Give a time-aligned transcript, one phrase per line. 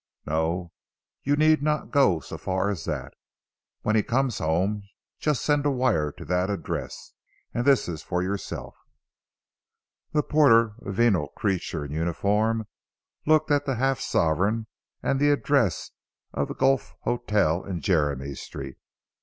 [0.25, 0.71] "No.
[1.21, 3.13] You need not go so far as that.
[3.83, 4.81] When he comes home
[5.19, 7.13] just send a wire to that address.
[7.53, 8.73] And this for yourself."
[10.11, 12.65] The porter, a venal creature in uniform,
[13.27, 14.65] looked at the half sovereign
[15.03, 15.91] and the address
[16.33, 18.77] of the Guelph Hotel in Jermyn Street.